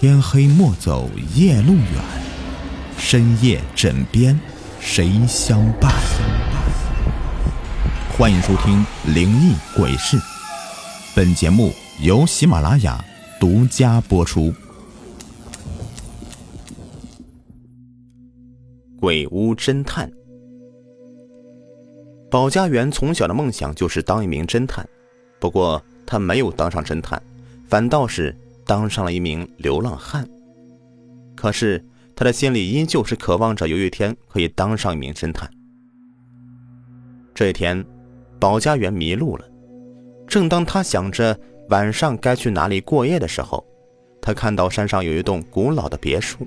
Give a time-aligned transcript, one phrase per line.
[0.00, 1.84] 天黑莫走夜路远，
[2.96, 4.38] 深夜枕边
[4.78, 5.92] 谁相伴？
[8.16, 10.16] 欢迎收听《灵异鬼事》，
[11.16, 13.04] 本节目由喜马拉雅
[13.40, 14.54] 独家播出。
[19.00, 20.08] 鬼屋侦探，
[22.30, 24.88] 保家园从小的梦想就是当一名侦探，
[25.40, 27.20] 不过他没有当上侦探，
[27.66, 28.32] 反倒是。
[28.68, 30.28] 当上了一名流浪汉，
[31.34, 31.82] 可是
[32.14, 35.50] 他的心里依旧是渴望着有一天可以当上一名侦探。
[37.34, 37.82] 这一天，
[38.38, 39.44] 保家园迷路了。
[40.26, 43.64] 正当他想着晚上该去哪里过夜的时候，
[44.20, 46.46] 他看到山上有一栋古老的别墅。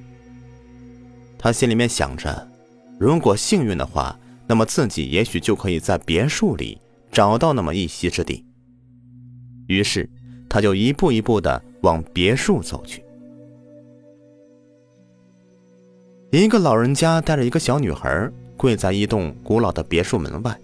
[1.39, 2.47] 他心里面想着，
[2.99, 6.79] 如果幸运的话，那么自己也许就可以在别墅里
[7.11, 8.45] 找到那么一席之地。
[9.65, 10.07] 于是，
[10.47, 11.59] 他就一步一步的。
[11.81, 13.03] 往别墅走去，
[16.31, 20.55] 一个老人家带着一个小女孩跪在一栋古老的别墅门外，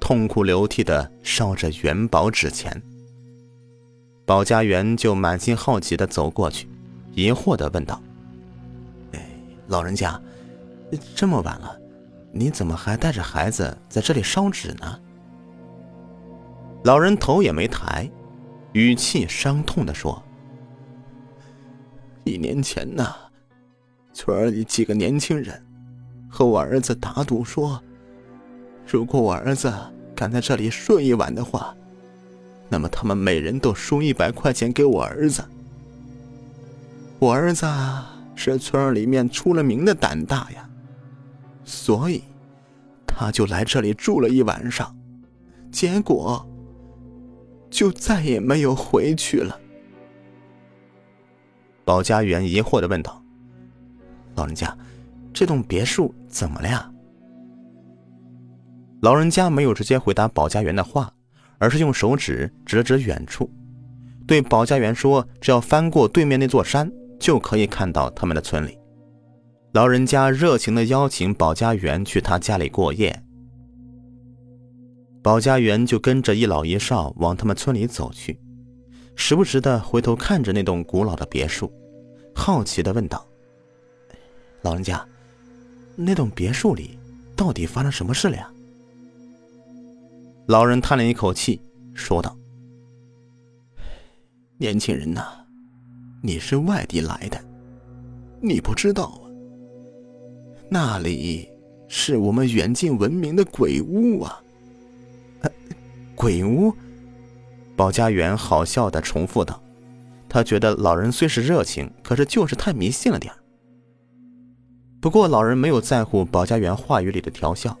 [0.00, 2.82] 痛哭流涕的烧着元宝纸钱。
[4.24, 6.68] 保家园就满心好奇的走过去，
[7.14, 8.02] 疑惑的问道
[9.14, 9.24] ：“哎，
[9.68, 10.20] 老人家，
[11.14, 11.78] 这么晚了，
[12.32, 14.98] 你怎么还带着孩子在这里烧纸呢？”
[16.82, 18.10] 老人头也没抬，
[18.72, 20.20] 语气伤痛的说。
[22.26, 23.14] 一年前呐，
[24.12, 25.64] 村里几个年轻人
[26.28, 27.80] 和我儿子打赌说，
[28.84, 29.72] 如果我儿子
[30.12, 31.72] 敢在这里睡一晚的话，
[32.68, 35.44] 那么他们每人都输一百块钱给我儿子。
[37.20, 37.64] 我儿子
[38.34, 40.68] 是村里面出了名的胆大呀，
[41.64, 42.24] 所以
[43.06, 44.92] 他就来这里住了一晚上，
[45.70, 46.44] 结果
[47.70, 49.60] 就再也没有回去了。
[51.86, 53.22] 保家园疑惑的问道
[54.34, 54.76] ：“老人家，
[55.32, 56.90] 这栋别墅怎么了呀？”
[59.02, 61.08] 老人家没有直接回答保家园的话，
[61.58, 63.48] 而是用手指指了指远处，
[64.26, 68.76] 对保家园说：“只要翻过对面那座山，就可以看到他们的村里。”
[69.72, 73.22] 老人家热情的邀请保家园去他家里过夜。
[75.22, 78.40] 保家园就跟着一老一少往他们村里走去。
[79.16, 81.72] 时不时的回头看着那栋古老的别墅，
[82.34, 83.26] 好奇的问道
[84.62, 85.04] ：“老人家，
[85.96, 86.98] 那栋别墅里
[87.34, 88.48] 到底发生什么事了呀？”
[90.46, 91.60] 老人叹了一口气，
[91.94, 92.36] 说道
[94.58, 95.26] ：“年轻人呐，
[96.22, 97.42] 你是外地来的，
[98.40, 99.26] 你不知道啊？
[100.70, 101.48] 那里
[101.88, 104.40] 是我们远近闻名的鬼屋啊！
[106.14, 106.72] 鬼屋。”
[107.76, 109.62] 保家园好笑的重复道
[110.28, 113.32] ：“他觉得老人虽是热情，可是就是太迷信了点
[115.00, 117.76] 不过老人没有在乎保家园话语里的调笑，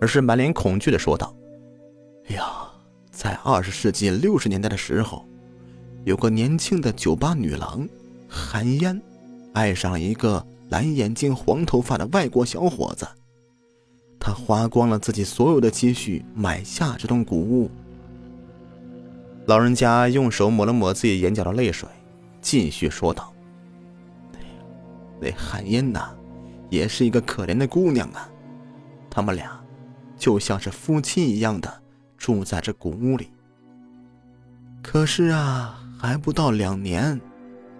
[0.00, 1.34] 而是满脸恐惧的说道
[2.30, 2.44] ：“哎呀，
[3.10, 5.26] 在二十世纪六十年代的时候，
[6.04, 7.86] 有个年轻的酒吧女郎
[8.28, 9.02] 韩嫣，
[9.52, 13.06] 爱上了一个蓝眼睛、黄头发的外国小伙子。
[14.20, 17.68] 他花光了自己所有的积蓄，买下这栋古屋。”
[19.50, 21.88] 老人家用手抹了抹自己眼角的泪水，
[22.40, 23.32] 继续说道
[25.20, 26.10] ：“那韩嫣呐，
[26.68, 28.30] 也是一个可怜的姑娘啊。
[29.10, 29.60] 他们俩
[30.16, 31.82] 就像是夫妻一样的
[32.16, 33.28] 住在这古屋里。
[34.84, 37.20] 可是啊，还不到两年，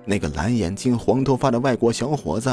[0.04, 2.52] 那个蓝眼睛、黄头发的外国小伙子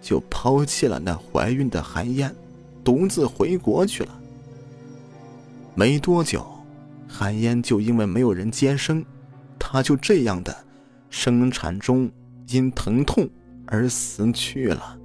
[0.00, 2.34] 就抛弃了那怀孕的韩嫣，
[2.82, 4.20] 独自回国去了。
[5.74, 6.46] 没多久。”
[7.08, 9.04] 韩嫣就因为没有人接生，
[9.58, 10.54] 她就这样的
[11.08, 12.10] 生产中
[12.48, 13.28] 因疼痛
[13.66, 14.98] 而死去了。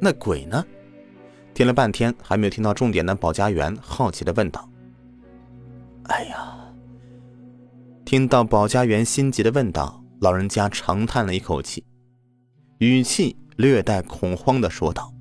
[0.00, 0.64] 那鬼呢？
[1.54, 4.68] 听了半天还没有听到重点的保家园好奇的问道
[6.08, 6.58] ：“哎呀！”
[8.04, 11.84] 听到保家园心急的问道，老人家长叹了一口气，
[12.78, 15.12] 语气略带恐慌的说道：“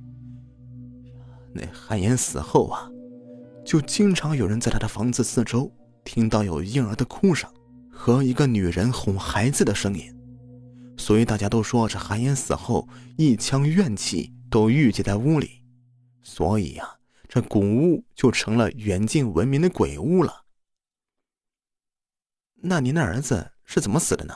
[1.53, 2.89] 那韩嫣死后啊。”
[3.63, 5.71] 就经常有人在他的房子四周
[6.03, 7.49] 听到有婴儿的哭声
[7.91, 10.13] 和一个女人哄孩子的声音，
[10.97, 12.87] 所以大家都说这韩嫣死后
[13.17, 15.63] 一腔怨气都郁结在屋里，
[16.23, 16.97] 所以呀，
[17.29, 20.45] 这古屋就成了远近闻名的鬼屋了。
[22.63, 24.33] 那您的儿子是怎么死的呢？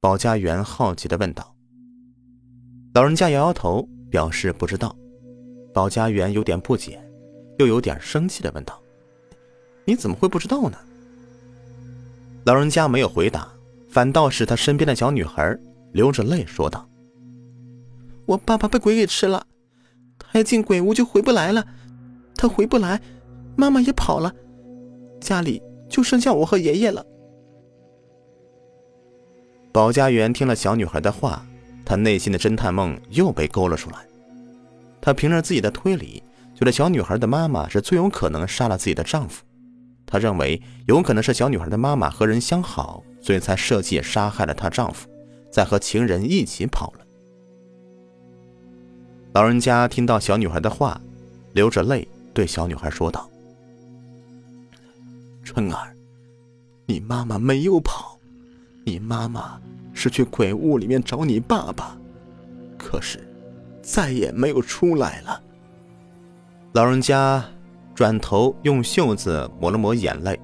[0.00, 1.54] 保家园好奇的问道。
[2.94, 4.96] 老人家摇摇头，表示不知道。
[5.74, 7.03] 保家园有点不解。
[7.58, 8.80] 又有点生气的问道
[9.84, 10.78] ：“你怎么会不知道呢？”
[12.46, 13.48] 老人家没有回答，
[13.88, 15.58] 反倒是他身边的小女孩
[15.92, 16.88] 流着泪说道
[18.26, 19.46] ：“我爸爸被鬼给吃了，
[20.18, 21.66] 他一进鬼屋就回不来了，
[22.36, 23.00] 他回不来，
[23.56, 24.34] 妈妈也跑了，
[25.20, 27.04] 家里就剩下我和爷爷了。”
[29.72, 31.44] 保家园听了小女孩的话，
[31.84, 34.06] 他内心的侦探梦又被勾了出来。
[35.00, 36.22] 他凭着自己的推理，
[36.54, 39.44] 觉得小女孩的妈妈是最有可能杀了自己的丈夫。
[40.06, 45.08] 他认为有可能是小女孩的妈妈和人相好，所以才设计杀害了她丈夫，
[45.50, 47.04] 再和情人一起跑了。
[49.32, 51.00] 老人家听到小女孩的话，
[51.54, 53.28] 流着泪对小女孩说道
[55.42, 55.96] ：“春儿，
[56.86, 58.16] 你妈妈没有跑，
[58.84, 59.60] 你妈妈
[59.92, 61.98] 是去鬼屋里面找你爸爸，
[62.78, 63.26] 可是
[63.82, 65.42] 再也没有出来了。”
[66.74, 67.42] 老人家。
[67.94, 70.36] 转头用袖子抹了抹眼泪，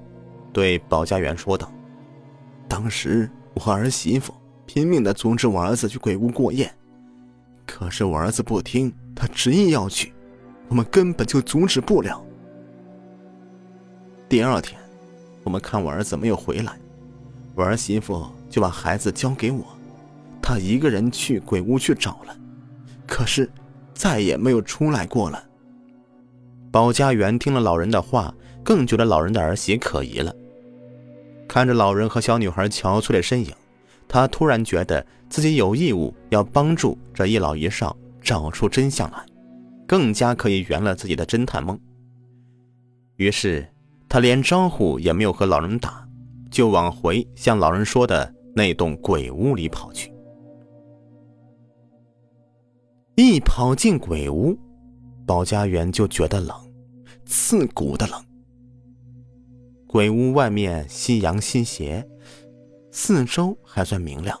[0.53, 1.69] 对保家园说道
[2.65, 4.33] ：“当时我儿媳妇
[4.65, 6.73] 拼命的阻止我儿子去鬼屋过夜，
[7.67, 10.13] 可是我儿子不听，他执意要去，
[10.69, 12.23] 我们根本就阻止不了。
[14.29, 14.79] 第二天，
[15.43, 16.79] 我们看我儿子没有回来，
[17.53, 19.65] 我儿媳妇就把孩子交给我，
[20.41, 22.33] 他一个人去鬼屋去找了，
[23.05, 23.51] 可是
[23.93, 25.43] 再也没有出来过了。”
[26.71, 28.33] 保家园听了老人的话，
[28.63, 30.33] 更觉得老人的儿媳可疑了。
[31.47, 33.53] 看着老人和小女孩憔悴的身影，
[34.07, 39.25] 他突然觉得自己有义务要帮助这一老一少找出真相来，
[39.85, 41.77] 更加可以圆了自己的侦探梦。
[43.17, 43.67] 于是，
[44.07, 46.07] 他连招呼也没有和老人打，
[46.49, 50.09] 就往回向老人说的那栋鬼屋里跑去。
[53.15, 54.57] 一跑进鬼屋。
[55.31, 56.53] 保家园就觉得冷，
[57.25, 58.21] 刺骨的冷。
[59.87, 62.05] 鬼屋外面夕阳西斜，
[62.91, 64.37] 四周还算明亮，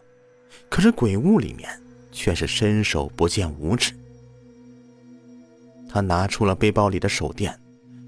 [0.69, 1.69] 可是鬼屋里面
[2.11, 3.93] 却是伸手不见五指。
[5.87, 7.57] 他拿出了背包里的手电，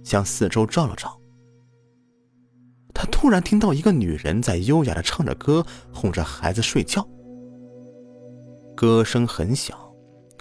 [0.03, 1.17] 向四周照了照。
[2.93, 7.07] 他突然听到一个女人在优雅的唱着歌，哄着孩子睡觉。
[8.75, 9.82] 歌声很小。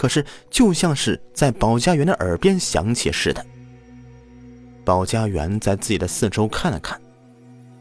[0.02, 3.46] 可是，就像是在保家园的耳边响起似的。
[4.84, 7.00] 保家园在自己的四周看了看，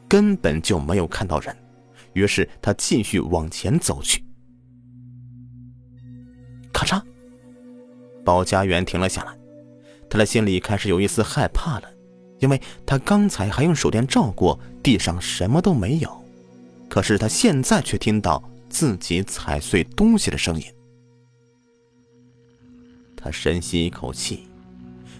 [0.08, 1.58] 根本就没有看到人，
[2.14, 4.24] 于是他继续往前走去。
[6.72, 7.02] 咔嚓，
[8.24, 9.36] 保家园停了下来，
[10.08, 11.90] 他的心里开始有一丝害怕了，
[12.38, 16.24] 因为他刚才还用手电照过，地上什么都没有，
[16.88, 20.64] 可是他现在却听到自己踩碎东西的声音。
[23.24, 24.48] 他深吸一口气，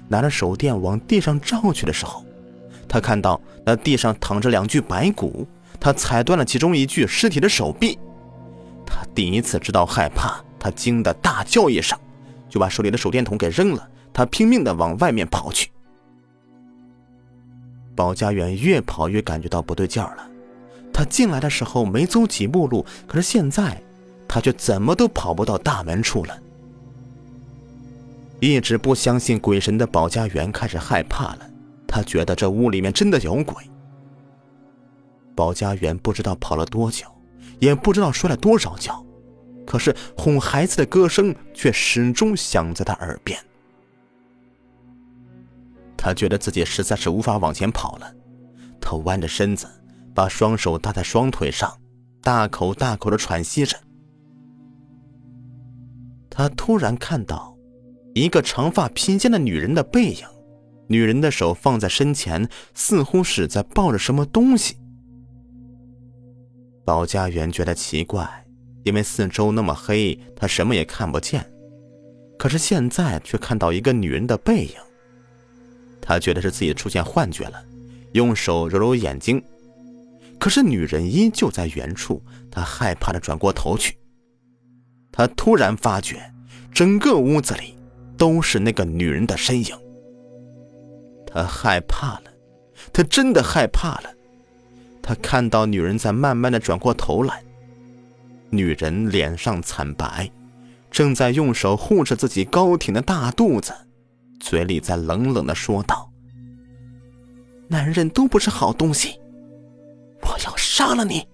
[0.08, 2.26] 拿着手电往地上照去的时候，
[2.88, 5.48] 他看到那地上躺着两具白骨，
[5.80, 7.98] 他踩断了其中一具尸体的手臂。
[8.86, 11.98] 他第一次知道害怕，他惊得大叫一声，
[12.50, 13.88] 就把手里的手电筒给扔了。
[14.12, 15.72] 他拼命的往外面跑去。
[17.96, 20.28] 保家园越跑越感觉到不对劲儿了。
[20.94, 23.82] 他进来的时候没走几步路，可是现在
[24.28, 26.38] 他却怎么都跑不到大门处了。
[28.42, 31.48] 一直不相信鬼神的保家园开始害怕了，
[31.88, 33.64] 他觉得这屋里面真的有鬼。
[35.36, 37.06] 保家园不知道跑了多久，
[37.60, 39.06] 也不知道摔了多少跤，
[39.64, 43.40] 可是哄孩子的歌声却始终响在他耳边。
[45.96, 48.12] 他觉得自己实在是无法往前跑了，
[48.82, 49.68] 他弯着身子，
[50.16, 51.72] 把双手搭在双腿上，
[52.24, 53.78] 大口大口的喘息着。
[56.28, 57.51] 他突然看到。
[58.14, 60.26] 一个长发披肩的女人的背影，
[60.88, 64.76] 女人的手放在身前，似乎是在抱着什么东西。
[66.84, 68.46] 保家园觉得奇怪，
[68.84, 71.46] 因为四周那么黑，他什么也看不见。
[72.38, 74.74] 可是现在却看到一个女人的背影，
[76.02, 77.64] 他觉得是自己出现幻觉了，
[78.14, 79.42] 用手揉揉眼睛，
[80.40, 82.22] 可是女人依旧在原处。
[82.50, 83.96] 他害怕的转过头去，
[85.10, 86.34] 他突然发觉，
[86.74, 87.76] 整个屋子里。
[88.22, 89.76] 都是那个女人的身影。
[91.26, 92.32] 他害怕了，
[92.94, 94.14] 他真的害怕了。
[95.02, 97.44] 他看到女人在慢慢的转过头来，
[98.52, 100.32] 女人脸上惨白，
[100.92, 103.74] 正在用手护着自己高挺的大肚子，
[104.40, 106.12] 嘴里在冷冷的说道
[107.68, 109.20] ：“男人都不是好东西，
[110.22, 111.28] 我要杀了你。”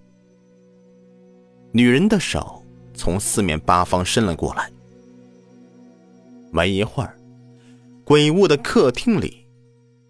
[1.70, 2.64] 女人的手
[2.94, 4.70] 从四面八方伸了过来。
[6.50, 7.16] 没一会儿，
[8.04, 9.46] 鬼屋的客厅里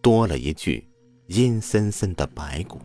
[0.00, 0.88] 多了一具
[1.26, 2.80] 阴森森的白骨。